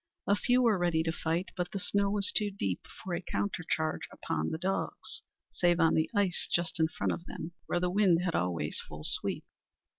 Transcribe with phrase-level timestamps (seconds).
[0.25, 4.07] A few were ready to fight, but the snow was too deep for a countercharge
[4.11, 8.21] upon the dogs, save on the ice just in front of them, where the wind
[8.23, 9.45] had always full sweep.